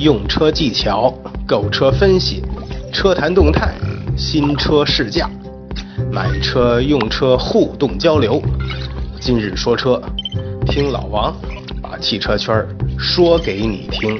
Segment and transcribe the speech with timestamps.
[0.00, 1.12] 用车技巧、
[1.46, 2.42] 购车分析、
[2.90, 3.74] 车坛动态、
[4.16, 5.28] 新车试驾、
[6.10, 8.40] 买车用车互动交流。
[9.20, 10.00] 今日说车，
[10.64, 11.36] 听老王
[11.82, 12.66] 把汽车圈
[12.98, 14.18] 说给你听。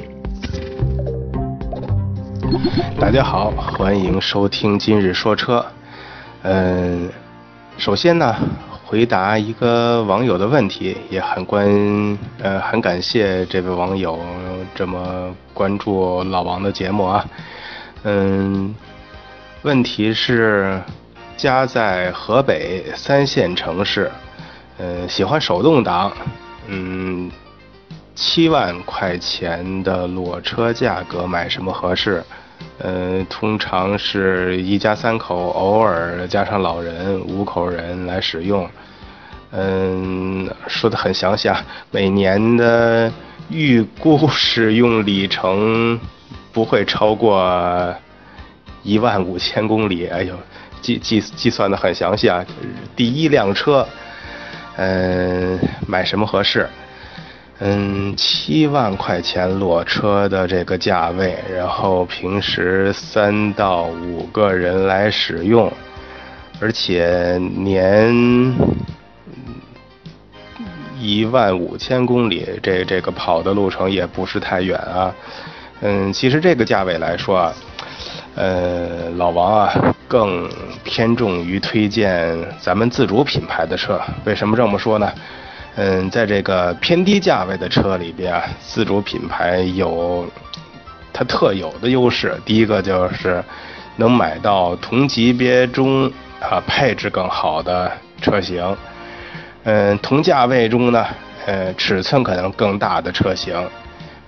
[2.99, 5.65] 大家好，欢迎收听今日说车。
[6.43, 7.09] 嗯，
[7.77, 8.35] 首先呢，
[8.91, 11.65] 回答一个网友的问题，也很关
[12.41, 14.19] 呃很感谢这位网友
[14.75, 17.25] 这么关注老王的节目啊。
[18.03, 18.75] 嗯，
[19.61, 20.77] 问题是
[21.37, 24.11] 家在河北三线城市，
[24.77, 26.11] 嗯，喜欢手动挡，
[26.67, 27.31] 嗯，
[28.13, 32.21] 七万块钱的裸车价格买什么合适？
[32.79, 38.67] 呃，通常是一家三口，偶尔加上老人，五口人来使用。
[39.51, 43.11] 嗯，说的很详细啊，每年的
[43.49, 45.99] 预估使用里程
[46.51, 47.93] 不会超过
[48.81, 50.07] 一万五千公里。
[50.07, 50.35] 哎呦，
[50.81, 52.43] 计计计算的很详细啊。
[52.95, 53.85] 第一辆车，
[54.77, 56.67] 嗯，买什么合适？
[57.63, 65.71] 嗯，七万块钱裸车的这个价位，然后平时三到五个人来使用，
[66.59, 68.11] 而且年
[70.99, 75.13] 一万五千公里，这这个跑的路程也不是太远啊。
[75.81, 77.53] 嗯，其实这个价位来说啊，
[78.33, 80.49] 呃，老王啊更
[80.83, 84.01] 偏重于推荐咱们自主品牌的车。
[84.25, 85.11] 为什么这么说呢？
[85.75, 90.29] 嗯，在这个偏低价位的车里边啊，自主品牌有
[91.13, 92.37] 它特有的优势。
[92.45, 93.43] 第一个就是
[93.95, 96.11] 能买到同级别中
[96.41, 98.75] 啊配置更好的车型。
[99.63, 101.05] 嗯，同价位中呢，
[101.45, 103.55] 呃，尺寸可能更大的车型。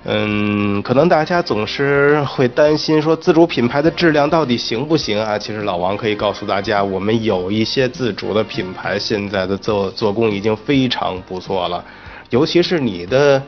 [0.05, 5.39] 嗯，可能大家总是会担心说自主品牌的质量到底行不行啊？
[5.39, 11.83] 其实老王可以告诉大家，我们有一些自主的品牌，现在的做做工已经非常不错了。
[12.31, 13.41] 尤其是你的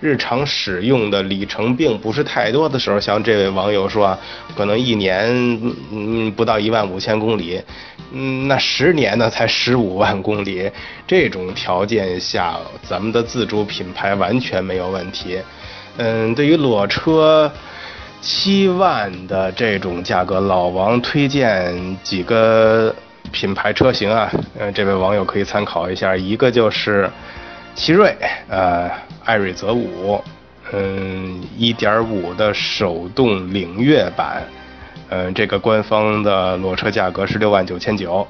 [0.00, 4.18] 日常使用的里程并不是太多的时候，像这位网友说，
[4.56, 5.28] 可能一年
[5.92, 7.62] 嗯不到一万五千公里，
[8.10, 10.68] 嗯，那十年呢才十五万公里，
[11.06, 12.58] 这种条件下，
[12.88, 15.38] 咱们的自主品牌完全没有问题。
[15.98, 17.52] 嗯，对于裸车
[18.22, 22.94] 七万的这种价格，老王推荐几个
[23.30, 26.16] 品牌车型啊，呃，这位网友可以参考一下。
[26.16, 27.10] 一个就是
[27.74, 28.16] 奇瑞，
[28.48, 28.90] 呃，
[29.24, 30.22] 艾瑞泽五，
[30.72, 34.42] 嗯，一点五的手动领悦版，
[35.10, 38.26] 嗯，这个官方的裸车价格是六万九千九。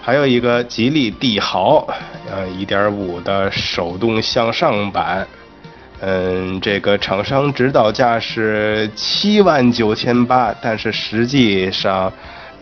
[0.00, 1.86] 还有一个吉利帝豪，
[2.30, 5.28] 呃，一点五的手动向上版。
[6.00, 12.10] 嗯，这个厂商指导价是七万九千八，但是实际上，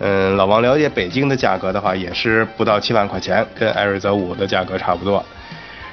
[0.00, 5.24] 嗯，老王了解北京的价格的话，也是不到七万块钱，跟艾瑞泽五的价格差不多。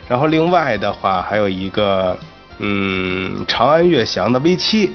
[0.07, 2.17] 然后另外的话，还有一个，
[2.57, 4.91] 嗯，长安悦翔的 V 七，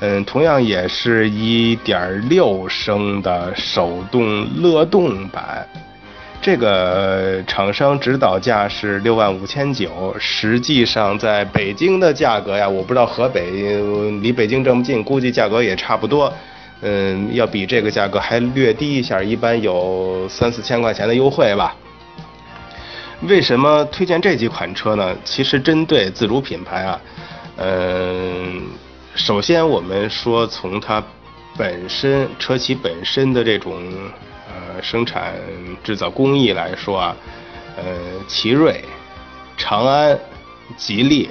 [0.00, 5.66] 嗯，同样也是一点六升的手动乐动版。
[6.42, 13.78] 这个厂商指导价是六万五千九，实际上在北京的价格呀，我不知道河北
[14.22, 16.32] 离北京这么近，估计价格也差不多。
[16.80, 21.76] 嗯，要比这个价格还略低一下，一般有三四千块钱的优惠吧。
[23.28, 25.14] 为什么推荐这几款车呢？
[25.22, 27.00] 其实针对自主品牌啊，
[27.58, 28.62] 嗯，
[29.14, 31.04] 首先我们说从它
[31.58, 33.78] 本身车企本身的这种。
[34.52, 35.34] 呃，生产
[35.84, 37.16] 制造工艺来说啊，
[37.76, 37.84] 呃，
[38.26, 38.84] 奇瑞、
[39.56, 40.18] 长安、
[40.76, 41.30] 吉利，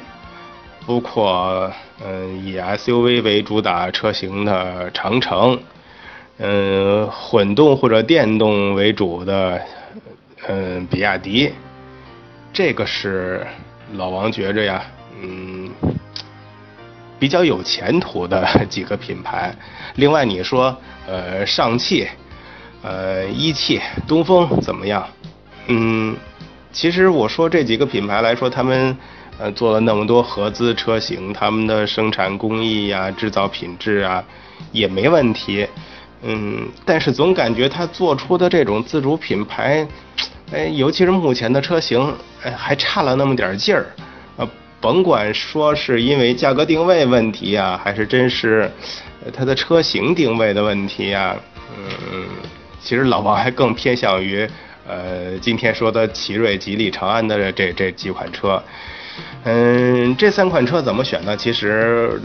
[0.88, 1.72] 包括
[2.04, 5.60] 嗯以 SUV 为主打车型的长城，
[6.38, 9.62] 嗯，混动或者电动为主的
[10.48, 11.52] 嗯比亚迪，
[12.54, 13.46] 这个是
[13.94, 14.82] 老王觉着呀，
[15.22, 15.70] 嗯，
[17.20, 19.54] 比较有前途的几个品牌。
[19.96, 20.76] 另外你说
[21.08, 22.08] 呃上汽。
[22.82, 25.06] 呃，一汽、东风怎么样？
[25.68, 26.16] 嗯，
[26.72, 28.98] 其实我说这几个品牌来说，他们
[29.38, 34.24] 呃做了那么多合资车型，他们的生产工艺呀、制造品质啊
[34.72, 35.68] 也没问题。
[36.24, 39.86] 嗯，但是总感觉他做出的这种自主品牌，
[40.52, 43.86] 哎，尤其是目前的车型，哎，还差了那么点劲儿。
[44.38, 44.50] 呃，
[44.80, 48.72] 甭管说是因为价格定位问题呀，还是真是
[49.34, 51.36] 它的车型定位的问题呀，
[51.78, 52.26] 嗯。
[52.82, 54.48] 其实老王还更偏向于，
[54.88, 58.62] 呃，今天说的奇瑞、吉利、长安的这这几款车。
[59.44, 61.36] 嗯，这三款车怎么选呢？
[61.36, 62.20] 其实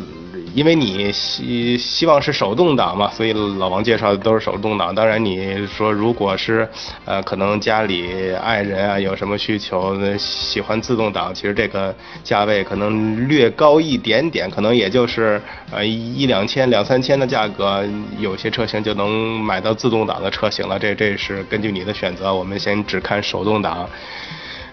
[0.54, 4.94] 因为你希希望是手动挡嘛，所以老王介绍的都是手动挡。
[4.94, 6.68] 当然你说如果是
[7.04, 15.42] 呃可能家里爱人啊有什么需求喜欢自动挡，其实这个价位可能略高一点点，可能也就是
[15.72, 17.84] 呃一两千两三千的价格，
[18.18, 20.78] 有些车型就能买到自动挡的车型了。
[20.78, 23.88] 这这是根据你的选择，我们先只看手动挡。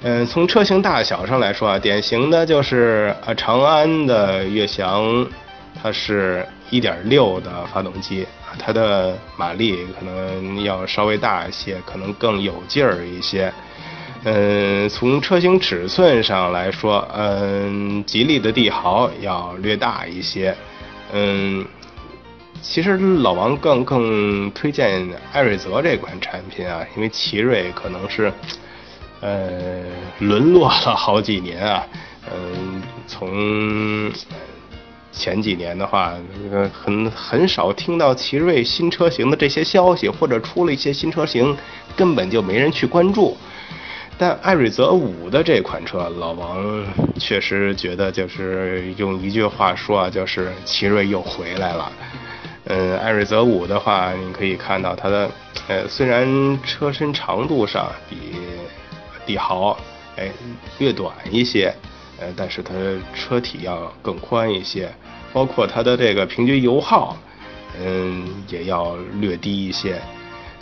[0.04, 5.24] 嗯，从车型大小上来说啊，典型的就是啊，长安的悦翔，
[5.74, 8.26] 它是1.6的发动机，
[8.58, 13.54] 它的马力可能要稍微大一些，可能更有劲儿一些。
[14.24, 20.56] 嗯，从车型尺寸上来说，嗯，吉利的帝豪要略大一些。
[21.14, 21.66] 嗯，
[22.62, 28.32] 其实老王更更推荐艾瑞泽这款产品啊，因为奇瑞可能是。
[29.24, 29.84] 呃，
[30.18, 31.86] 沦落了好几年啊，
[32.34, 34.12] 嗯，从
[35.12, 36.14] 前几年的话，
[36.74, 41.56] 很很少听到奇瑞新车型的这些消息，或者出了一些新车型，
[41.96, 43.38] 根本就没人去关注。
[44.18, 46.86] 但艾瑞泽五的这款车，老王
[47.18, 51.92] 确实觉得就是用一句话说啊，就是奇瑞又回来了。
[52.66, 55.32] 嗯，艾瑞泽五的话，你可以看到它的，
[55.68, 58.36] 呃，虽然车身长度上比
[59.26, 59.76] 帝豪，
[60.16, 60.30] 哎，
[60.78, 61.74] 略短一些，
[62.22, 62.74] 呃，但是它
[63.14, 64.90] 车体要更宽一些，
[65.34, 67.18] 包括它的这个平均油耗，
[67.78, 70.00] 嗯，也要略低一些，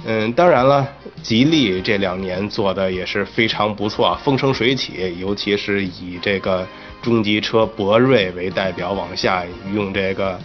[0.06, 0.88] 嗯，当然了，
[1.21, 6.65] 吉利这两年做的也是非常不错，风生水起，尤其是以这个
[7.01, 10.39] 中级车博瑞为代表，往下用这个。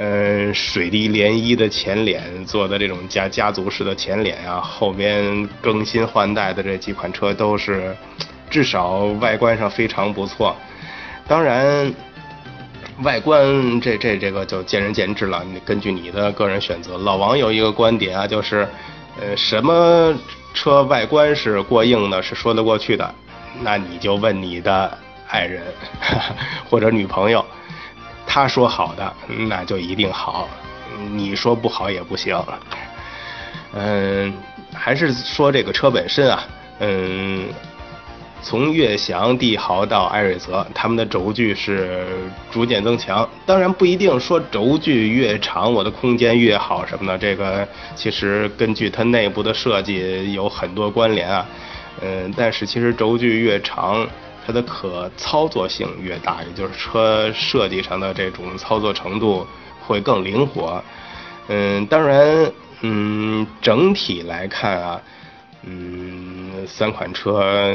[0.00, 7.96] 嗯，水滴涟漪的前脸做的这种家家族式的前脸啊，后边更新换代的这几款车都是，
[8.50, 10.56] 至少外观上非常不错。
[11.26, 11.92] 当然，
[13.02, 16.98] 外观这这这个就见仁见智了，你根据你的个人选择。
[16.98, 18.66] 老王有一个观点啊，就是，
[19.20, 20.14] 呃，什么
[20.54, 23.14] 车外观是过硬的，是说得过去的，
[23.60, 24.98] 那你就问你的
[25.28, 25.62] 爱人
[26.68, 27.44] 或者女朋友。
[28.26, 29.14] 他说好的，
[29.48, 30.46] 那就一定好；
[31.12, 32.38] 你说不好也不行。
[33.72, 34.34] 嗯，
[34.74, 36.42] 还是说这个车本身啊，
[36.80, 37.48] 嗯，
[38.42, 42.04] 从悦翔、帝豪到艾瑞泽，他们的轴距是
[42.50, 43.28] 逐渐增强。
[43.44, 47.18] 当然不一定说轴距越长，我的空间越好什么的。
[47.18, 51.46] 这个其实根据它内部的设计有很多关联啊。
[52.00, 54.08] 嗯，但是其实轴距越长。
[54.46, 59.46] 它的可操作性越大，也就是车设计上的这种操作程度
[59.86, 60.82] 会更灵活。
[61.48, 62.50] 嗯，当然，
[62.80, 65.02] 嗯，整体来看啊，
[65.64, 67.74] 嗯，三款车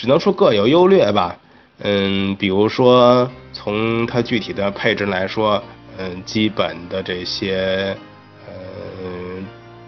[0.00, 1.36] 只能说各有优劣吧。
[1.80, 5.62] 嗯，比如说从它具体的配置来说，
[5.98, 7.94] 嗯，基本的这些，
[8.46, 8.54] 呃，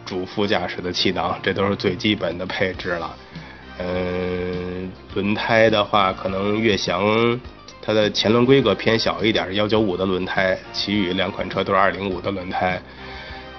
[0.05, 3.17] 主副驾驶的气囊，这都是最基本的配置了。
[3.79, 7.41] 嗯，轮胎的话，可能悦翔
[7.81, 12.79] 它的前轮规格偏小一点，幺九五的轮胎，其余两款车都是二零五的轮胎。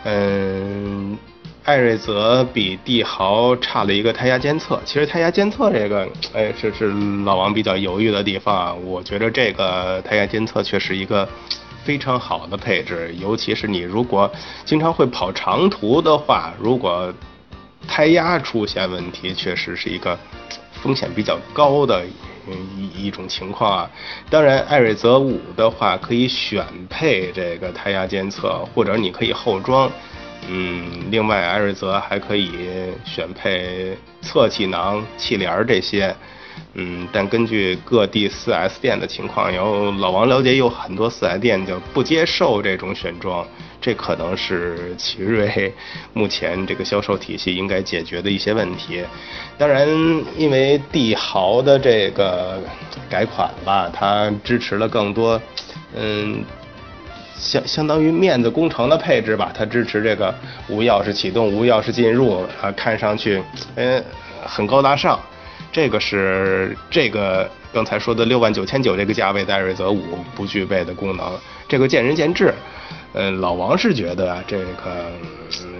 [0.03, 1.17] 嗯，
[1.63, 6.87] 艾瑞泽比帝豪差了一个胎压监测，其实胎压监测这个，哎，是是
[7.23, 8.73] 老王比较犹豫的地方啊。
[8.73, 11.27] 我觉得这个胎压监测却是一个
[11.85, 14.29] 非常好的配置，尤其是你如果
[14.65, 17.13] 经常会跑长途的话，如果
[17.87, 20.19] 胎压出现问题，确实是一个
[20.81, 22.03] 风险比较高的
[22.75, 23.89] 一一种情况啊。
[24.29, 29.89] 当然，艾瑞泽五的话可以选配这个胎压监测，或者你可以后装。
[30.49, 32.51] 嗯，另外，艾瑞泽还可以
[33.05, 36.15] 选配侧气囊、气帘这些。
[36.75, 43.45] 嗯，但根据各地 4S 店的情况，有老王了解有很多 4S 店就不接受这种选装。
[43.81, 45.73] 这可能是奇瑞
[46.13, 49.03] 目前这个销售体系应该解决的一些问题。
[49.57, 49.87] 当然，
[50.37, 52.61] 因为帝豪的这个
[53.09, 55.41] 改款吧，它支持了更多，
[55.95, 56.43] 嗯，
[57.37, 59.51] 相相当于面子工程的配置吧。
[59.53, 60.33] 它支持这个
[60.67, 63.41] 无钥匙启动、无钥匙进入，啊，看上去
[63.75, 64.03] 嗯
[64.45, 65.19] 很高大上。
[65.71, 71.25] 这个是这个刚才说的六万九千九这个价位戴瑞泽五不具备的功能。
[71.67, 72.53] 这个见仁见智。
[73.15, 74.65] 嗯，老王是觉得，这个
[75.61, 75.72] 嗯，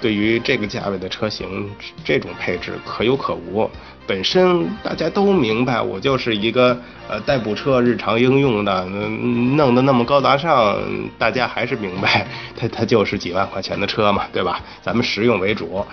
[0.00, 1.70] 对于这个价位的车型，
[2.04, 3.68] 这种配置可有可无。
[4.06, 6.74] 本身大家都明白，我就是一个
[7.08, 10.78] 呃代步车，日常应用的，弄得那么高大上，
[11.18, 12.26] 大家还是明白，
[12.56, 14.60] 它它就是几万块钱的车嘛，对吧？
[14.80, 15.84] 咱们实用为主。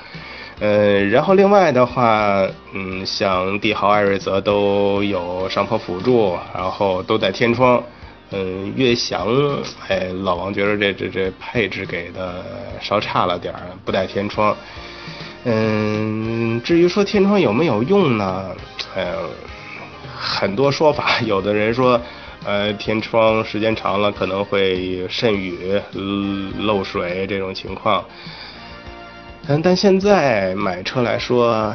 [0.61, 7.83] 呃，然后另外的话，嗯，像帝豪、艾瑞泽都有上坡辅助，然后都带天窗。
[8.37, 9.25] 嗯，悦翔，
[9.87, 12.43] 哎，老王觉得这这这配置给的
[12.81, 14.53] 稍差了点儿，不带天窗。
[15.45, 18.53] 嗯，至于说天窗有没有用呢？
[18.93, 19.13] 哎，
[20.17, 22.01] 很多说法，有的人说，
[22.43, 25.79] 呃，天窗时间长了可能会渗雨、
[26.59, 28.03] 漏水这种情况。
[29.47, 31.73] 嗯，但现在买车来说，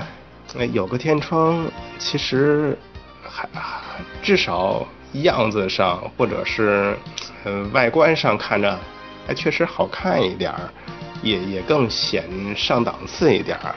[0.73, 1.65] 有个天窗
[1.99, 2.77] 其实
[3.23, 3.49] 还
[4.21, 6.97] 至少样子上或者是
[7.45, 8.79] 呃外观上看着
[9.27, 10.71] 还确实好看一点儿，
[11.23, 12.25] 也也更显
[12.57, 13.75] 上档次一点儿。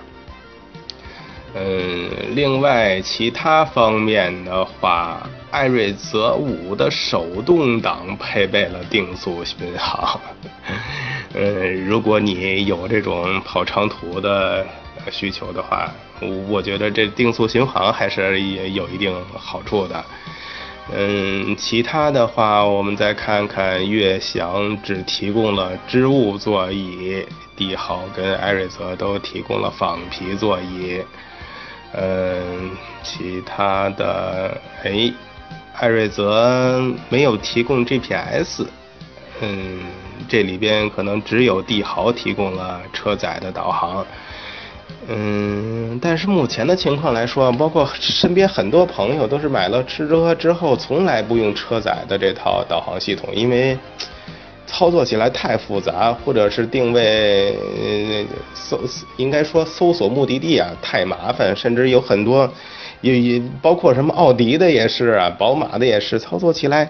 [1.56, 5.22] 嗯，另外其他方面的话，
[5.52, 10.20] 艾瑞泽五的手动挡配备了定速巡航。
[11.34, 14.66] 嗯， 如果你有这种跑长途的
[15.12, 15.92] 需求的话，
[16.48, 20.04] 我觉得这定速巡航还是也有一定好处的。
[20.92, 27.26] 嗯，其他的话，我们再看看悦翔只提供了织物座椅，
[27.56, 31.02] 帝豪跟艾瑞泽都提供了仿皮座椅。
[31.94, 32.72] 嗯，
[33.02, 35.14] 其他的，哎，
[35.76, 38.66] 艾瑞泽没有提供 GPS，
[39.42, 39.80] 嗯，
[40.28, 44.06] 这里边可能只有帝豪提供了车载的导航，
[45.08, 53.78] 嗯，但是目前的情况来说，包括身边很多朋友都是买了吃车之后，从来不用车载的这套导航系统，因为。
[54.66, 57.56] 操作起来太复杂，或者是定位
[58.56, 58.80] 搜，
[59.18, 62.52] 应该说搜索目的地啊太麻烦，甚至有很多，
[63.02, 66.90] 也也包括什么奥迪的也是啊，宝马的也是，操作起来，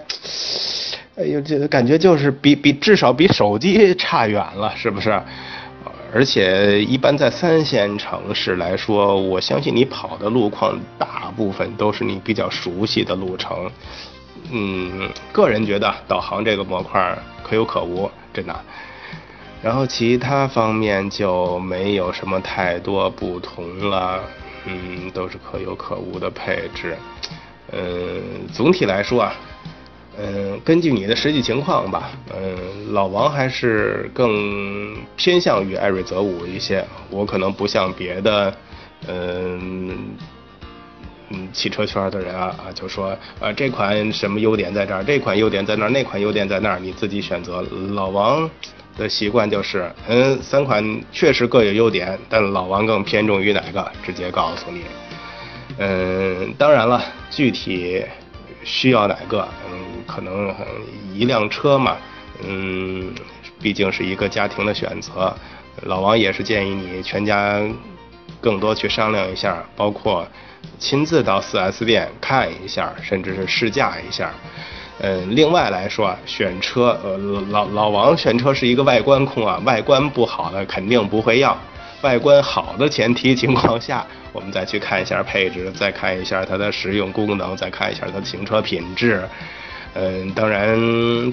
[1.17, 5.21] 哎呦，这感觉就是比比至少比手机差远了，是不是？
[6.13, 13.71] 而且一般在三线城市来说，我相信你跑的路况大部分都是你比较熟悉的路程。
[14.51, 18.55] 嗯，个人觉得导航这个模块可有可无，真的。
[19.63, 24.21] 然后其他方面就没有什么太多不同了，
[24.65, 26.95] 嗯，都是可有可无的配置。
[27.71, 28.21] 嗯，
[28.53, 29.33] 总体来说啊，
[30.17, 36.85] 嗯，根据你的实际情况吧，嗯，老王还是更偏向于艾瑞泽五一些。
[37.09, 38.55] 我可能不像别的，
[39.07, 40.15] 嗯。
[41.29, 47.65] 嗯，汽车圈的人啊啊，就说啊这款什么优点在这儿，这款优点在那儿，那款优点在那儿，你自己选择。
[47.95, 48.47] 老王
[48.95, 54.81] 的习惯就是，嗯，三款确实各有优点，但老王更偏重于哪个，直接告诉你。
[55.79, 58.03] 嗯，当然了，具体
[58.63, 60.53] 需要哪个，嗯，可能
[61.13, 61.97] 一辆车嘛，
[62.45, 63.13] 嗯，
[63.61, 65.35] 毕竟是一个家庭的选择。
[65.83, 67.61] 老王也是建议你全家
[68.39, 70.27] 更多去商量一下，包括。
[70.79, 74.31] 亲自到 4S 店看一下，甚至是试驾一下。
[74.99, 77.17] 嗯，另外来说，选车，呃，
[77.49, 81.57] 老老王选车是一个外观控啊，外观不好的肯定不会要。
[82.01, 89.23] 外观好的前提情况下，我们再去看一下配置，再看一下它的实用功能，再看一下它的行车品质。
[89.93, 90.75] 嗯，当然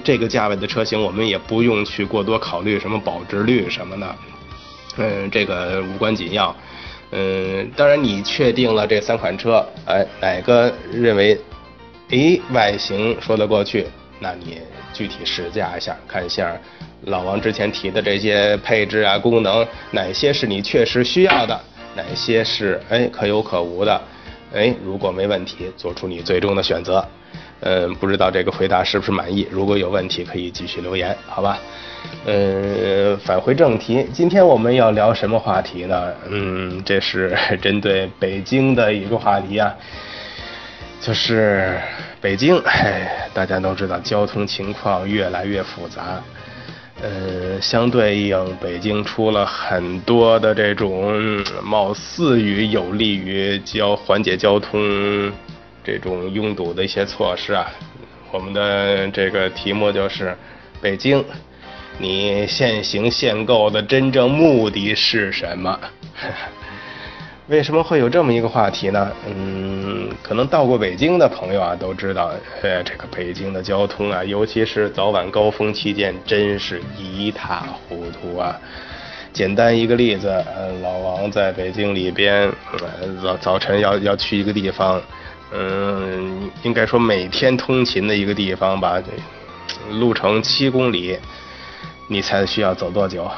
[0.03, 4.15] 这个价位的车型，我们也不用去过多考虑什么保值率什么的。
[4.97, 6.55] 嗯，这个无关紧要。
[7.13, 11.37] 嗯，当然，你确定了这三款车，哎，哪个认为，
[12.09, 13.85] 哎，外形说得过去，
[14.19, 14.59] 那你
[14.93, 16.55] 具体试驾一下，看一下
[17.05, 21.59] 老王之前提的这些配置啊、功能，哪些是你确实需要的，
[21.95, 24.01] 哪些是哎可有可无的，
[24.53, 27.05] 哎，如果没问题，做出你最终的选择。
[27.63, 29.47] 嗯，不知道这个回答是不是满意？
[29.51, 31.59] 如果有问题，可以继续留言，好吧？
[32.25, 36.11] 嗯，返回正题，今天我们要聊什么话题呢？
[36.27, 39.75] 嗯，这是 针对北京的一个话题啊，
[40.99, 41.79] 就是
[42.19, 46.19] 北京，哎，大家都知道交通情况越来越复杂。
[47.01, 55.31] 呃，相对应，北京出了很多的这种貌似于有利于交缓解交通。
[55.83, 57.65] 这种拥堵的一些措施啊，
[58.31, 60.37] 我们的这个题目就是
[60.79, 61.25] 北京，
[61.97, 65.79] 你限行限购的真正目的是什么？
[67.51, 69.11] 为什么会有这么一个话题呢？
[69.27, 72.31] 嗯，可能到过北京的朋友啊都知道，
[72.61, 78.57] 呃，这个北京的交通啊，尤其是早晚高峰期间，真是一塌糊涂啊。
[79.33, 82.89] 简单一个例子，呃，老王在北京里边，呃
[83.21, 85.01] 早早晨要要去一个地方。
[85.53, 89.03] 嗯，应该说每天通勤的一个地方吧，
[89.99, 91.17] 路程七公里，
[92.07, 93.29] 你猜需要走多久？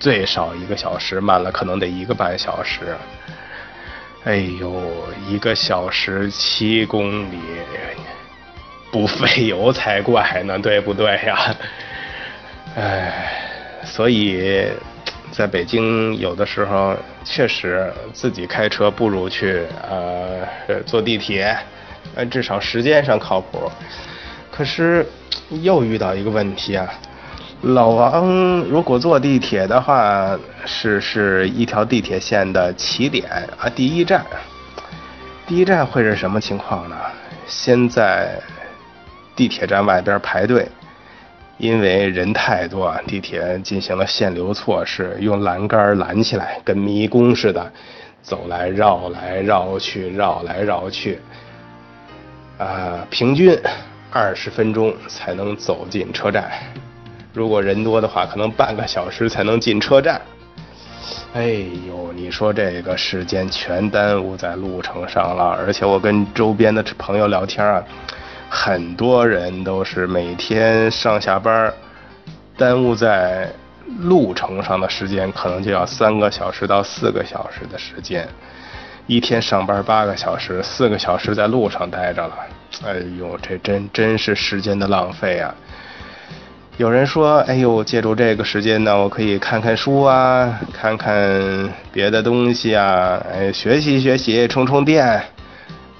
[0.00, 2.96] 最少一个小时，慢了可能得一个半小时。
[4.24, 4.82] 哎呦，
[5.28, 7.38] 一个小时七公里，
[8.90, 11.54] 不费油才怪呢，对不对呀？
[12.76, 13.32] 哎，
[13.84, 14.66] 所以
[15.30, 20.46] 在北京有的时候确实自己开车不如去呃
[20.86, 21.56] 坐地铁，
[22.14, 23.70] 呃至少时间上靠谱。
[24.50, 25.06] 可是
[25.62, 26.92] 又遇到一个问题啊，
[27.62, 34.24] 老王如果坐地铁的话，是是一条地铁线的起点啊，第一站，
[35.46, 36.96] 第一站会是什么情况呢？
[37.46, 38.40] 先在
[39.36, 40.66] 地铁站外边排队。
[41.58, 47.70] 因为人太多，地铁进行了限流措施，用栏杆拦起来，跟迷宫似的，
[48.22, 51.18] 走来绕来绕去，绕来绕去，
[52.56, 53.54] 啊，平均
[54.10, 56.50] 二十分钟才能走进车站。
[57.32, 60.20] 如果人多的话，可能半个小时才能进车站。
[61.32, 61.46] 哎
[61.86, 67.82] 呦，你说这个时间全耽误在路程上了，而且我跟周边的朋友聊天啊。
[68.48, 71.72] 很多人都是每天上下班
[72.56, 73.48] 耽误在
[74.00, 78.28] 路程上的时间，可能就要三个小时到四个小时的时间。
[79.06, 82.34] 一天上班八个小时，四个小时在路上待着了。
[82.84, 85.54] 哎呦，这真真是时间的浪费啊！
[86.80, 95.22] 有人说，哎呦，借助这个时间呢，我可以看看书啊，看看别的东西啊，哎，学习学习，充充电。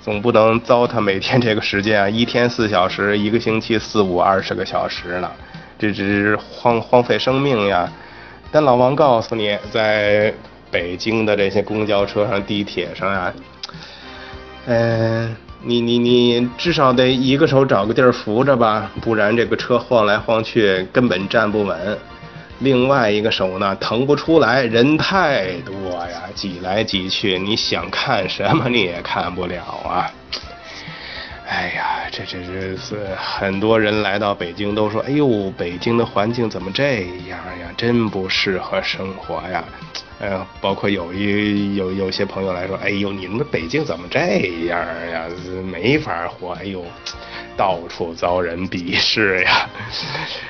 [0.01, 2.09] 总不能糟蹋每天这个时间啊！
[2.09, 5.31] 一天四小时，一个星期四五二十个小时呢，
[5.79, 7.87] 这只是荒荒废生命呀！
[8.51, 10.33] 但老王告诉你，在
[10.71, 13.35] 北京的这些公交车上、地铁上啊，
[14.65, 21.99] 嗯，你你你至少得一个手找个地儿扶着吧，不然这个车晃来晃去根本站不稳。
[22.61, 25.75] 另外一个手呢，腾不出来，人太多
[26.09, 30.11] 呀，挤来挤去，你想看什么你也看不了啊！
[31.51, 37.75] 哎呀，这这这是很多人来到北京都说，哎呦，北京的环境怎么这样呀？
[37.77, 39.65] 真不适合生活呀！
[40.21, 44.21] 哎包括有一有有些朋友来说，哎呦，你们北京怎么这
[44.67, 44.79] 样
[45.11, 45.25] 呀？
[45.65, 46.53] 没法活！
[46.53, 46.85] 哎呦。
[47.57, 49.69] 到处遭人鄙视呀，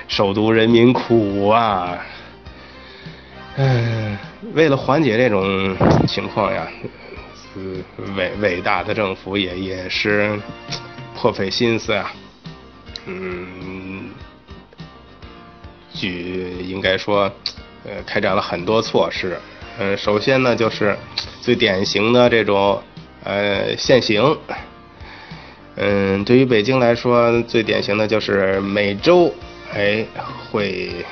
[0.07, 1.99] 首都人民苦啊！
[3.57, 4.17] 嗯，
[4.53, 6.69] 为了缓解这种情况呀，
[8.15, 10.39] 伟伟大的政府也也是
[11.21, 12.11] 颇费心思啊。
[13.05, 14.09] 嗯，
[15.93, 17.31] 举应该说，
[17.85, 19.39] 呃，开展了很多措施。
[19.79, 20.97] 嗯，首先呢，就是
[21.43, 22.83] 最典型的这种
[23.23, 24.35] 呃限行。
[25.77, 29.31] 嗯，对于北京来说，最典型的就是每周，
[29.75, 30.03] 哎，
[30.51, 31.05] 会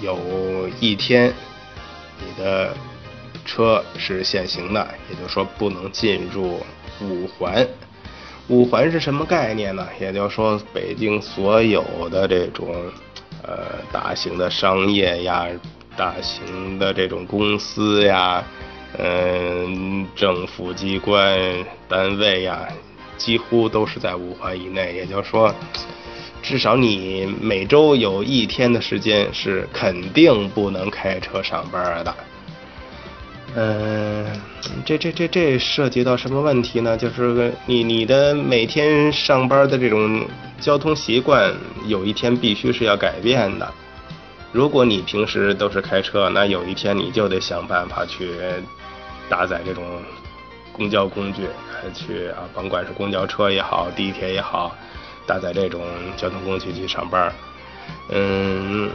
[0.00, 1.34] 有一天
[2.20, 2.72] 你的
[3.44, 6.64] 车是限行的，也就是说不能进入
[7.00, 7.66] 五环。
[8.48, 9.86] 五环是什么概念呢？
[10.00, 12.74] 也就是说，北京所有的这种
[13.42, 15.46] 呃大型的商业呀、
[15.96, 18.44] 大型的这种公司呀、
[18.98, 21.38] 嗯，政府机关
[21.88, 22.68] 单位呀。
[23.18, 25.50] 几乎都是在五环以内，也就是说，
[26.42, 32.14] 至少你每周有一天的时间是肯定不能开车上班的。
[33.54, 34.26] 嗯，
[34.84, 36.96] 这这这这涉及到什么问题呢？
[36.96, 40.26] 就是你你的每天上班的这种
[40.60, 41.54] 交通习惯，
[41.86, 43.72] 有一天必须是要改变的。
[44.52, 48.30] 如果你平时都是开车，那有一天你就得想办法去
[49.28, 49.84] 搭载这种。
[50.72, 51.48] 公交工具
[51.94, 54.76] 去啊，甭管是公交车也好，地铁也好，
[55.26, 55.80] 搭载这种
[56.18, 57.32] 交通工具去上班。
[58.08, 58.90] 嗯，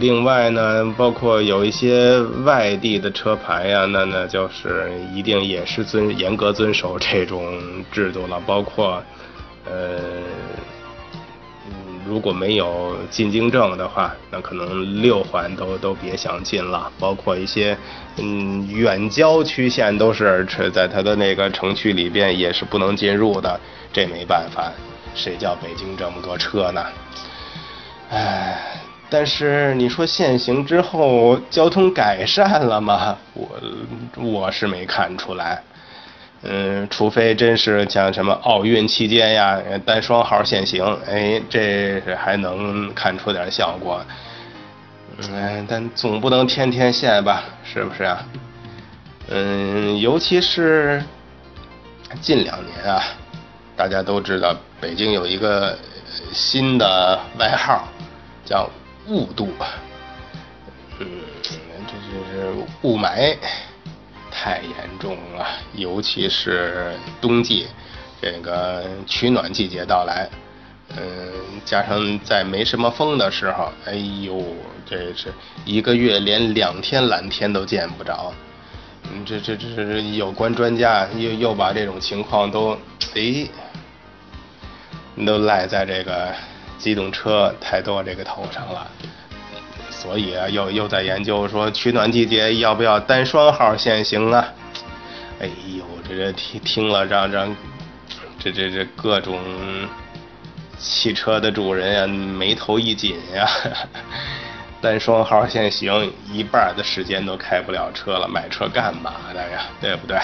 [0.00, 7.60] 另外呢，包括有一些外地的车牌呀，那那就是一定也是遵严格遵守这种
[7.92, 9.02] 制度了，包括
[9.64, 10.00] 呃。
[12.04, 17.78] 如果没有进京证的话，那可能六环都都别想进了，包括一些
[18.16, 23.58] 嗯远郊区县都是在它的那个城区里边也是不能进入的，
[23.92, 24.72] 这没办法，
[25.14, 26.84] 谁叫北京这么多车呢？
[28.14, 28.58] 唉，
[29.08, 33.16] 但是你说限行之后交通改善了吗？
[33.32, 33.48] 我
[34.16, 35.62] 我是没看出来。
[36.42, 44.04] 嗯，除非真是像什么奥运期间呀，单双号限行，哎，这还能看出点效果。
[45.30, 48.22] 嗯，但总不能天天限吧，是不是啊？
[49.30, 51.02] 嗯，尤其是
[52.20, 53.02] 近两年啊，
[53.74, 55.78] 大家都知道北京有一个
[56.32, 57.88] 新的外号，
[58.52, 58.68] 叫
[59.08, 59.48] 雾都。
[60.98, 61.06] 嗯，
[61.86, 63.34] 这就是雾霾。
[64.34, 67.66] 太严重了，尤其是冬季，
[68.20, 70.28] 这个取暖季节到来，
[70.96, 71.30] 嗯，
[71.64, 74.42] 加上在没什么风的时候，哎呦，
[74.86, 75.32] 这是
[75.66, 78.32] 一个月连两天蓝天都见不着。
[79.04, 82.76] 嗯，这这这这有关专家又又把这种情况都，
[83.14, 83.46] 哎，
[85.26, 86.34] 都赖在这个
[86.82, 88.86] 机动车太多这个头上了。
[89.90, 94.44] 所以啊，又又在研究说取暖季节要不要单双号限行啊？
[95.40, 95.46] 哎
[95.78, 97.56] 呦，这这听听了让让，
[98.38, 99.38] 这这这各种。
[100.84, 103.48] 汽车的主人呀，眉头一紧呀，
[104.82, 109.66] 单双号限行，一半的时间都开不了车了，买车干嘛的呀？
[109.80, 110.18] 对不对？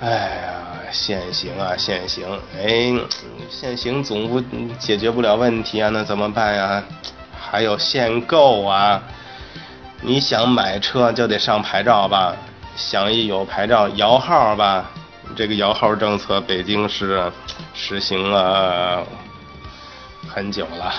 [0.00, 0.08] 哎
[0.46, 2.92] 呀，限行啊，限行，哎，
[3.50, 4.40] 限行总不
[4.78, 6.82] 解决不了问题啊，那怎么办呀？
[7.38, 9.02] 还有限购啊，
[10.02, 12.36] 你想买车就得上牌照吧，
[12.76, 14.90] 想一有牌照摇号吧。
[15.36, 17.30] 这个摇号政策，北京市
[17.74, 19.04] 实行了
[20.28, 20.94] 很久了。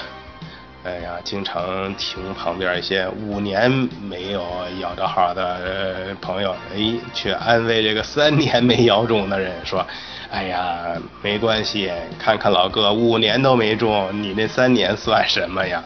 [0.87, 3.69] 哎呀，经常听旁边一些五年
[4.01, 4.41] 没有
[4.79, 6.77] 摇着号的朋友，哎，
[7.13, 9.85] 去安慰这个三年没摇中的人，说
[10.31, 15.83] ：“哎呀，没关系，看看老哥五年都没中，你那三年算什么呀？”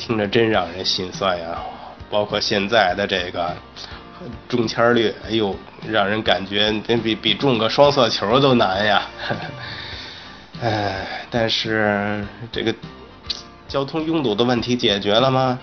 [0.00, 1.56] 听着真让人心酸呀。
[2.10, 3.54] 包括现在的这个。
[4.48, 5.56] 中签率，哎呦，
[5.88, 9.02] 让人感觉比比中个双色球都难呀！
[10.62, 12.72] 哎，但是这个
[13.72, 15.58] 交通拥堵的问题解决了吗？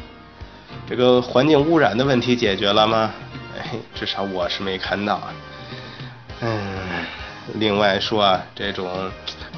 [0.90, 3.12] 这个环境污染的问题解决了吗？
[3.56, 5.34] 哎，至少我是没看到啊。
[6.42, 6.60] 嗯，
[7.54, 8.90] 另外说啊，这种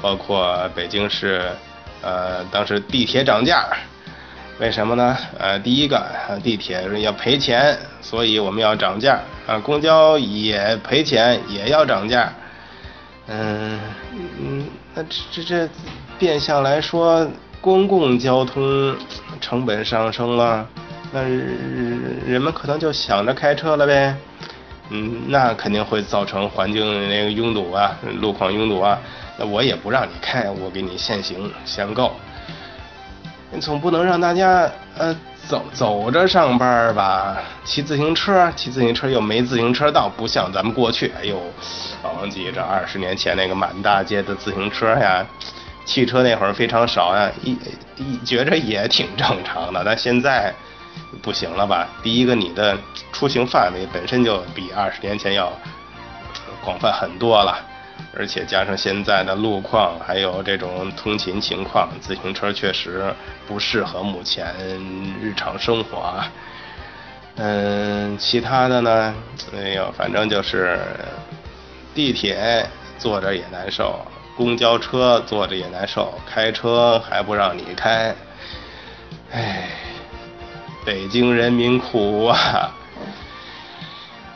[0.02, 1.50] 包括北京市，
[2.02, 3.66] 呃，当时地铁涨价。
[4.58, 5.16] 为什么呢？
[5.38, 6.04] 呃，第一个，
[6.44, 9.18] 地铁要赔钱，所以我们要涨价。
[9.46, 12.30] 啊，公交也赔钱，也要涨价。
[13.28, 13.80] 嗯
[14.38, 15.68] 嗯，那这这这，
[16.18, 17.26] 变相来说，
[17.62, 18.94] 公共交通
[19.40, 20.66] 成本上升了，
[21.12, 24.14] 那人们可能就想着开车了呗。
[24.90, 28.98] 嗯，那肯定会造成环境那个拥堵啊，路况拥堵啊。
[29.38, 32.12] 那我也不让你开，我给你限行限购。
[33.52, 35.16] 你总不能让大家呃
[35.48, 37.38] 走走着上班吧？
[37.64, 41.12] 骑自行车，骑自行车又没自行车道，不像咱们过去。
[41.20, 41.40] 哎呦，
[42.02, 45.24] 老王记着二十年前那个满大街的自行车呀，
[45.84, 47.56] 汽车那会儿非常少呀，一
[47.96, 49.82] 一觉着也挺正常的。
[49.84, 50.52] 但现在
[51.22, 51.88] 不行了吧？
[52.02, 52.78] 第一个，你的
[53.12, 55.52] 出行范围本身就比二十年前要
[56.64, 57.68] 广泛很多了。
[58.14, 63.14] 而且加上现在的路况，还有这种通勤情况，自行车确实
[63.46, 64.54] 不适合目前
[65.20, 65.98] 日常生活。
[65.98, 66.32] 啊。
[67.36, 69.14] 嗯，其他的呢？
[69.56, 70.78] 哎呦，反正就是
[71.94, 72.66] 地铁
[72.98, 74.04] 坐着也难受，
[74.36, 78.14] 公交车坐着也难受，开车还不让你开。
[79.30, 79.68] 哎，
[80.84, 82.74] 北京人民苦啊！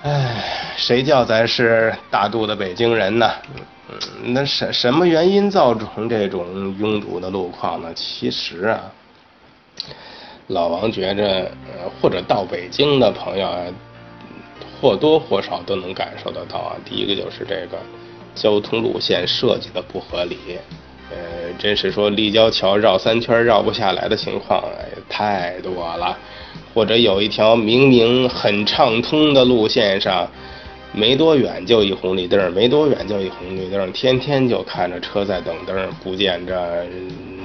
[0.03, 0.45] 哎，
[0.77, 3.31] 谁叫咱是大度的北京人呢？
[4.23, 7.93] 那什什么原因造成这种拥堵的路况呢？
[7.95, 8.81] 其实啊，
[10.49, 11.51] 老王觉着，
[12.01, 13.65] 或者到北京的朋友啊，
[14.81, 16.77] 或多或少都能感受得到啊。
[16.85, 17.79] 第一个就是这个
[18.37, 20.37] 交通路线设计的不合理，
[21.11, 21.17] 呃，
[21.59, 26.17] 真是说立交桥绕三圈绕不下来的情况，哎，太多了。
[26.73, 30.29] 或者有一条明明很畅通的路线上，
[30.93, 36.85] 没多远就一红绿灯，没多远就一红绿灯，天天就看着车在等灯，不见着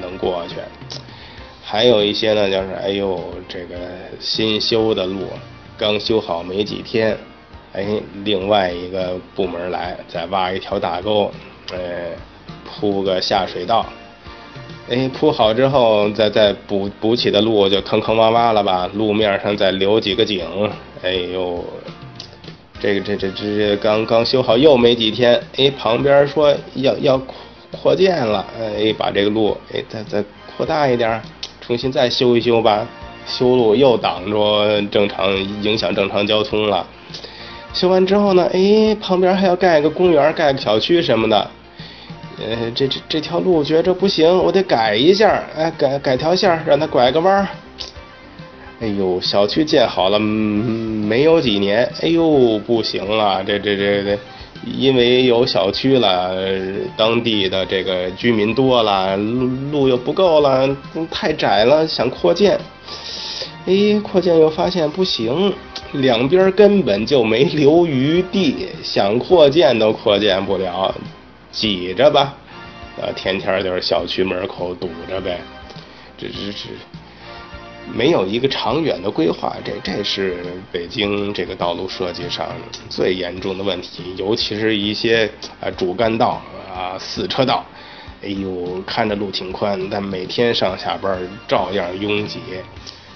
[0.01, 0.55] 能过去。
[1.63, 3.77] 还有一些呢，就是哎呦，这个
[4.19, 5.21] 新修的路
[5.77, 7.17] 刚修好没几天，
[7.73, 7.85] 哎，
[8.23, 11.31] 另外一个部门来再挖一条大沟，
[11.73, 12.09] 哎，
[12.65, 13.85] 铺个下水道。
[14.89, 18.89] 哎，铺好之后，再再补补起的路就坑坑洼洼了吧？
[18.93, 20.45] 路面上再留几个井，
[21.01, 21.63] 哎呦，
[22.81, 27.35] 这个这这这刚刚修好又没几天，哎，旁边说要要扩
[27.71, 30.21] 扩建了，哎，把这个路哎再再
[30.57, 31.21] 扩大一点，
[31.61, 32.85] 重新再修一修吧。
[33.25, 34.41] 修路又挡住
[34.91, 35.31] 正常，
[35.63, 36.85] 影响正常交通了。
[37.73, 41.49] 修完之后呢，哎，旁边还要盖个公园，盖个小区什么的。
[42.37, 47.47] 呃，这这这条路觉着不行，我得改一下，哎，改改条线，让它拐个弯。
[48.81, 54.17] 哎呦，小区建好了没有几年，哎呦，不行了，这这这这，
[54.65, 56.35] 因为有小区了，
[56.97, 60.67] 当地的这个居民多了，路路又不够了，
[61.11, 62.59] 太窄了，想扩建。
[63.67, 65.53] 哎，扩建又发现不行，
[65.93, 70.93] 两边根本就没留余地，想扩建都扩建不了。
[71.51, 72.33] 挤着吧，
[73.01, 75.37] 呃，天天就是小区门口堵着呗，
[76.17, 76.69] 这这这
[77.93, 80.37] 没有一个长远的规划，这这是
[80.71, 82.47] 北京这个道路设计上
[82.89, 86.41] 最严重的问题，尤其是一些啊主干道
[86.73, 87.65] 啊四车道，
[88.23, 92.39] 哎呦，看着路挺宽，但每天上下班照样拥挤。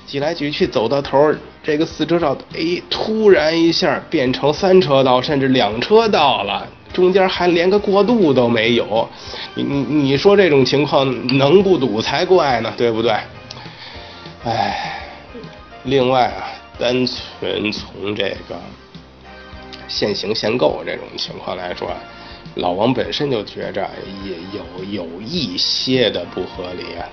[0.05, 9.07] 挤来挤去，走到头这个四车道，哎，突然一下变成三车道，甚至两车道了，中间还连个过渡都没有。
[9.55, 13.11] 你你你说这种情况能不堵才怪呢，对不对？
[14.43, 15.01] 哎，
[15.83, 18.61] 另外啊，单纯从这个
[19.87, 21.89] 限行限购这种情况来说，
[22.55, 23.89] 老王本身就觉着
[24.23, 27.09] 也有有一些的不合理啊。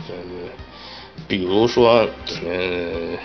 [1.29, 2.07] 比如说，
[2.45, 3.17] 嗯，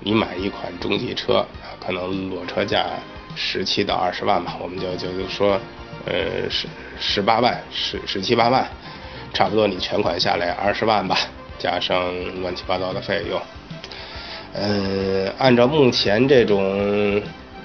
[0.00, 1.44] 你买一款中级车，
[1.84, 2.86] 可能裸车价
[3.34, 5.60] 十七到二十万吧，我们就就就说，
[6.06, 8.68] 呃，十十八万，十十七八万，
[9.32, 11.16] 差不多你全款下来二十万吧，
[11.58, 13.40] 加上乱七八糟的费用，
[14.52, 17.20] 呃，按照目前这种，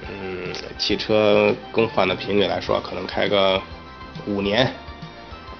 [0.08, 3.60] 嗯，汽车更换的频率来说，可能开个
[4.26, 4.72] 五年。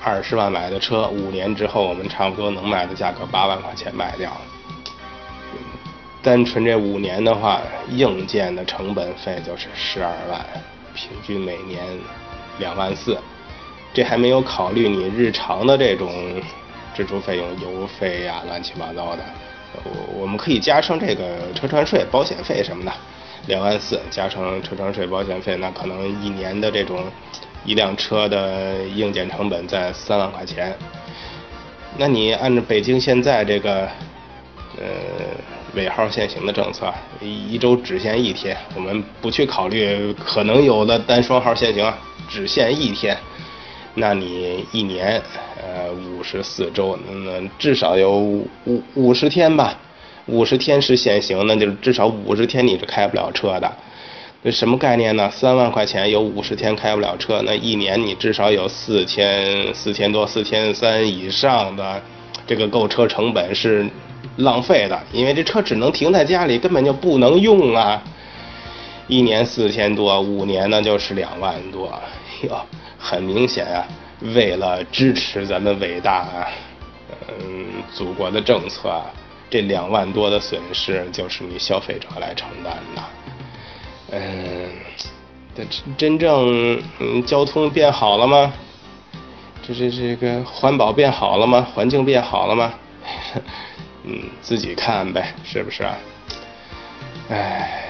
[0.05, 4.31] 二十万买的车，五年之后我们差不多能卖的价格八万块钱卖掉。
[6.23, 10.45] 单纯这五年的话，硬件的成本费就是十二万，
[10.95, 11.83] 平均每年
[12.59, 13.19] 两万四。
[13.95, 16.12] 这还没有考虑你日常的这种
[16.95, 19.25] 支出费用，油费呀，乱七八糟的。
[19.85, 22.93] 我我们可以加上这个车船税、保险费什么的，
[23.47, 27.05] 两万四加上车船税、保险费，那可能一年的这种。
[27.64, 30.77] 一辆车的硬件成本在三万块钱，
[31.96, 33.88] 那你按照北京现在这个
[34.77, 34.85] 呃
[35.74, 41.92] 尾号限行的政策，一周只限一天，我们不去考虑可能有的单双号限行，
[42.29, 43.16] 只限一天，
[43.94, 45.20] 那你一年
[45.57, 48.46] 呃五十四周，那至少有五
[48.94, 49.79] 五十天吧，
[50.27, 53.72] 五十天是限行，那就是至少五十天你是开不了车的。
[54.44, 55.30] 这什么概念呢？
[55.30, 62.02] 三万块钱有五十天开不了车，那一年你至少有四千四千多、四千三以上的
[62.46, 63.88] 这个购车成本是
[64.37, 68.02] 浪费的，因为这车只能停在家里，根本就不能用啊。
[69.09, 71.98] 一年四千多，五年呢就是两万多，
[72.42, 72.61] 哟，
[72.98, 73.88] 很明显啊，
[74.35, 76.46] 为了支持咱们伟大
[77.38, 79.00] 嗯祖国的政策，
[79.48, 83.02] 这两万多的损失就是你消费者来承担的。
[84.16, 84.70] 嗯，
[85.57, 85.64] 这
[85.96, 88.53] 真正嗯交通变好了吗？
[89.66, 91.66] 这这这个环保变好了吗？
[91.74, 92.72] 环境变好了吗？
[94.05, 95.96] 嗯，自己看呗，是不是啊？
[97.31, 97.87] 哎，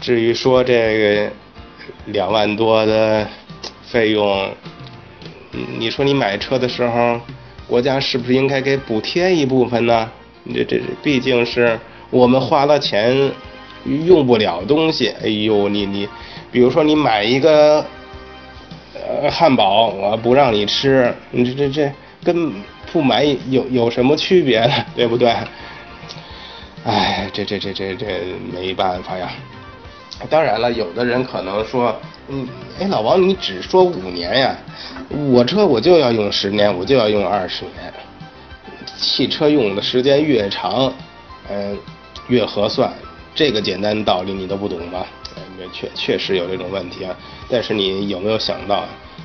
[0.00, 1.32] 至于说这个
[2.06, 3.26] 两万多的
[3.82, 4.54] 费用，
[5.76, 7.20] 你说你买车的时候，
[7.66, 10.08] 国家是不是应该给补贴一部分呢？
[10.54, 11.80] 这这毕竟是
[12.10, 13.32] 我们花了钱。
[14.06, 16.08] 用不了东西，哎呦，你你，
[16.50, 17.84] 比如说你买一个
[18.94, 21.92] 呃汉堡，我不让你吃，你这这这
[22.24, 22.52] 跟
[22.92, 24.74] 不买有有什么区别呢？
[24.96, 25.32] 对不对？
[26.84, 28.06] 哎，这这这这这
[28.52, 29.30] 没办法呀。
[30.30, 31.94] 当然了，有的人可能说，
[32.28, 32.48] 嗯，
[32.80, 34.56] 哎，老王你只说五年呀，
[35.30, 37.92] 我车我就要用十年，我就要用二十年。
[38.96, 40.90] 汽车用的时间越长，
[41.50, 41.76] 嗯，
[42.28, 42.90] 越合算。
[43.36, 45.06] 这个简单道理你都不懂吗？
[45.72, 47.16] 确确实有这种问题啊。
[47.50, 48.84] 但是你有没有想到，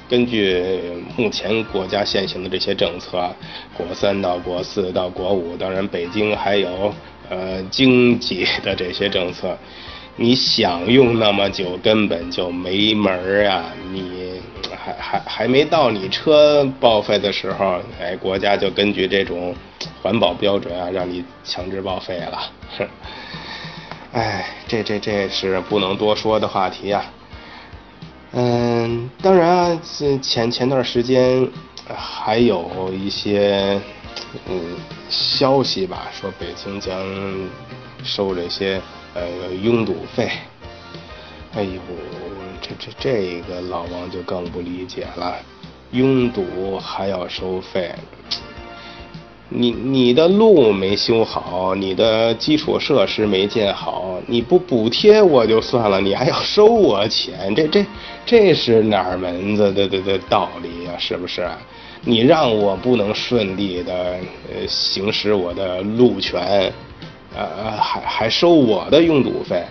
[0.10, 0.82] 根据
[1.16, 3.34] 目前国家现行的这些政策，
[3.76, 6.94] 国三到国四到国五，当然北京还有
[7.30, 9.58] 呃经济的这些政策，
[10.18, 13.72] 你想用那么久根本就没门儿啊！
[13.92, 14.42] 你
[14.76, 19.56] 还还还没到你车报废的时候，哎，国家就根据这种
[20.02, 22.52] 环保标准啊，让你强制报废了。
[24.14, 27.06] 哎，这这这是不能多说的话题呀。
[28.34, 29.82] 嗯，当然啊，
[30.22, 31.48] 前前段时间
[31.96, 33.80] 还有一些
[34.48, 34.76] 嗯
[35.10, 36.94] 消息吧，说北京将
[38.04, 38.82] 收这些
[39.14, 39.24] 呃
[39.62, 40.30] 拥堵费。
[41.54, 41.80] 哎呦，
[42.62, 45.38] 这这这个老王就更不理解了，
[45.92, 47.94] 拥堵还要收费。
[49.54, 57.86] 你你的路没修好，你的基础设施没建好，你不补贴我就算了，你还要收我钱，这这
[58.26, 60.94] 这是哪门子的的的道理呀？
[60.98, 61.46] 是不是？
[62.04, 64.16] 你让我不能顺利的
[64.50, 66.72] 呃行使我的路权，
[67.36, 69.64] 呃还还收我的拥堵费，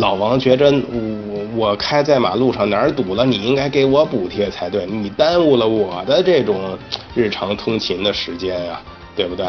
[0.00, 6.78] 老王觉着我我开在马路上哪儿堵了，你应该给我补贴才对，你耽误了我的这种
[7.14, 8.80] 日常通勤的时间呀，
[9.14, 9.46] 对不对？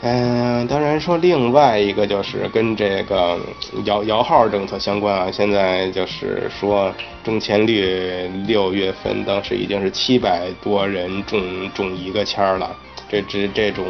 [0.00, 3.36] 嗯，当然说另外一个就是跟这个
[3.84, 5.28] 摇摇号政策相关啊。
[5.28, 12.76] 现在就是说中签率六月份当时已经是七百多人中中一个签了，
[13.10, 13.84] 这这这种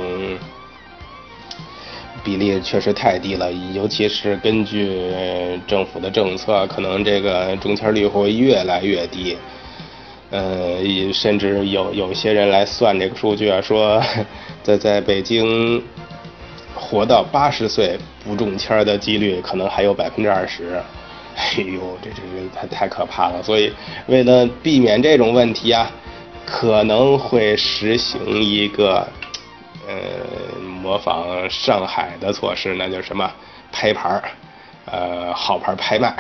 [2.28, 3.50] 比例确实太低了。
[3.72, 5.10] 尤其是根据
[5.66, 9.34] 政府的政策，可能这个中签率会越来越低。
[10.30, 10.76] 呃，
[11.10, 14.02] 甚至有有些人来算这个数据啊，说
[14.62, 15.82] 在在北京。
[16.80, 20.80] 活到八十岁不中签的几率可能还有百分之二十，
[21.34, 23.42] 哎呦，这这这太太可怕了。
[23.42, 23.72] 所以
[24.06, 25.90] 为了避免这种问题啊，
[26.46, 29.06] 可能会实行一个
[29.88, 29.94] 呃
[30.78, 33.30] 模仿上海的措施，那就是什么
[33.72, 34.22] 拍牌儿，
[34.86, 36.14] 呃号牌拍卖。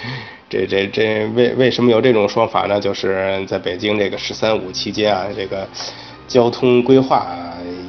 [0.48, 2.78] 这这这为为什么有这种说法呢？
[2.78, 5.66] 就是在北京这个“十三五”期间啊，这个
[6.28, 7.26] 交通规划。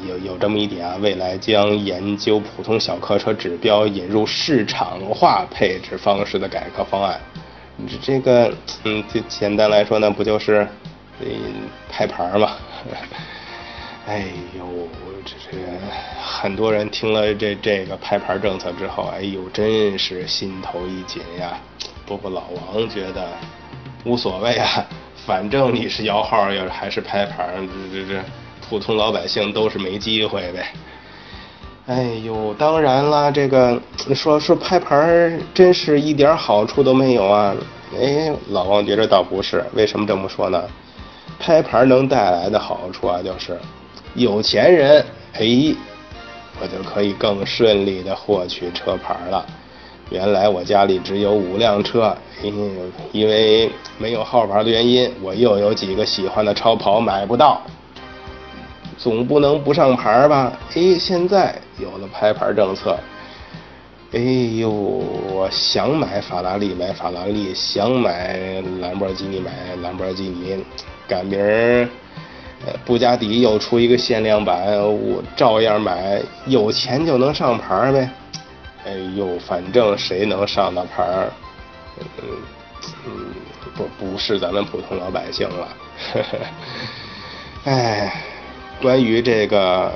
[0.08, 7.20] 有有这么一点啊，未来将研究普通小客车指标引入市场化配置方式的改革方案。
[7.88, 8.52] 这这个，
[8.86, 10.66] 嗯，就简单来说呢，不就是
[11.20, 11.28] 嗯
[11.92, 12.54] 拍牌儿吗？
[14.08, 14.24] 哎
[14.58, 14.88] 呦，
[15.26, 15.58] 这这
[16.24, 21.60] 很多人听了这这个拍牌政策之后，哎呦，真是心头一紧呀。
[22.06, 23.28] 不过老王觉得
[24.06, 24.86] 无所谓啊，
[25.28, 27.50] 反正你是摇号，要是还是拍牌，
[27.92, 28.24] 这这这。
[28.70, 30.68] 普通老百姓都是没机会呗。
[31.88, 33.82] 哎呦，当然了，这个
[34.16, 37.54] 说说拍牌真是一点好处都没有啊。
[37.98, 40.64] 哎，老王觉得倒不是，为什么这么说呢？
[41.40, 43.60] 拍牌能带来的好处啊，就是
[44.16, 45.76] 有钱人，哎，
[46.60, 49.46] 我就可以更顺利的获取车牌了。
[50.10, 57.62] 原来我家里只有五辆车，因为没有号牌的原因，我又有几个喜欢的超跑买不到。
[58.98, 60.52] 总不能不上牌吧？
[60.74, 62.98] 哎，现在有了拍牌政策，
[64.14, 64.20] 哎
[64.60, 68.40] 呦，我想买法拉利买法拉利，想买
[68.82, 69.52] 兰博基尼买
[69.84, 70.64] 兰博基尼，
[71.08, 71.88] 赶明儿，
[72.66, 78.10] 呃，布加迪又出一个限量版，我照样买，有钱就能上牌呗。
[78.86, 81.32] 哎呦，反正谁能上到牌儿，
[82.00, 82.28] 嗯
[83.06, 83.12] 嗯，
[83.76, 85.68] 不不是咱们普通老百姓了，
[86.14, 86.38] 呵 呵
[87.66, 88.24] 哎。
[88.80, 89.92] 关于这个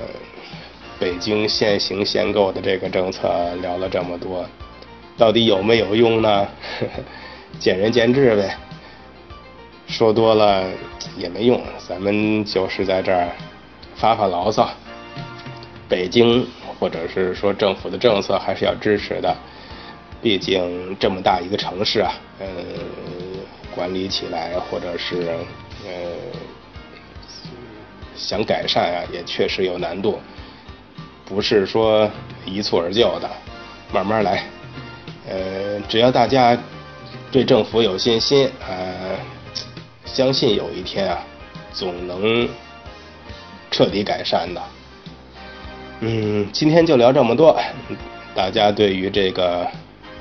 [1.00, 3.30] 北京限行限购的这个政策
[3.62, 4.44] 聊了这么多，
[5.16, 6.48] 到底有没有用呢？
[6.80, 7.04] 呵 呵
[7.60, 8.58] 见仁见智呗。
[9.92, 10.64] 说多了
[11.16, 13.30] 也没用，咱们就是在这儿
[13.96, 14.68] 发发牢骚。
[15.88, 16.48] 北京
[16.80, 19.36] 或者是说政府的政策还是要支持的，
[20.22, 22.48] 毕竟这么大一个城市啊，呃，
[23.76, 25.28] 管理起来或者是
[25.86, 25.92] 呃。
[28.14, 30.20] 想改善啊，也确实有难度，
[31.26, 32.08] 不是说
[32.46, 33.28] 一蹴而就的，
[33.92, 34.44] 慢慢来。
[35.28, 36.56] 呃，只要大家
[37.32, 39.18] 对政府有信心，呃，
[40.14, 41.24] 相信有一天啊，
[41.72, 42.48] 总能
[43.70, 44.62] 彻底改善的。
[46.02, 47.58] 嗯，今天就聊这么多。
[48.36, 49.66] 大家对于这个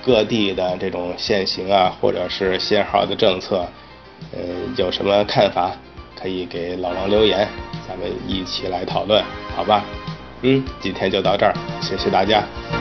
[0.04, 3.66] 各地的这种限行啊，或者是限号的政策，
[4.32, 4.40] 呃，
[4.76, 5.72] 有什么看法？
[6.20, 7.48] 可以给老王留言。
[7.88, 9.24] 咱们一起来讨论，
[9.56, 9.84] 好吧？
[10.42, 12.79] 嗯，今天就到这儿，谢谢大家。